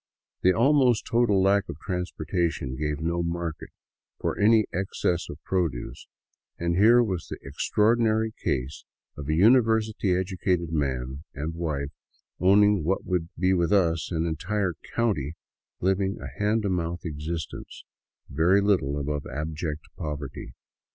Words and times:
The 0.41 0.51
almost 0.51 1.05
total 1.05 1.43
lack 1.43 1.69
of 1.69 1.77
transportation 1.77 2.75
gave 2.75 2.99
no 2.99 3.21
market 3.21 3.69
for 4.19 4.35
any 4.35 4.65
excess 4.73 5.29
of 5.29 5.37
produce, 5.43 6.07
and 6.57 6.75
here 6.75 7.03
was 7.03 7.27
the 7.27 7.37
extraordinary 7.43 8.33
case 8.43 8.83
of 9.15 9.29
a 9.29 9.35
university 9.35 10.15
educated 10.15 10.71
man 10.73 11.23
and 11.35 11.53
wife 11.53 11.91
owning 12.39 12.83
what 12.83 13.05
would 13.05 13.29
be 13.37 13.53
with 13.53 13.71
us 13.71 14.11
an 14.11 14.25
entire 14.25 14.73
county, 14.95 15.35
living 15.81 16.17
a 16.19 16.29
hand 16.43 16.63
to 16.63 16.69
mouth 16.69 17.05
existence 17.05 17.83
very 18.27 18.59
little 18.59 18.97
above 18.99 19.27
abject 19.31 19.81
poverty. 19.99 20.55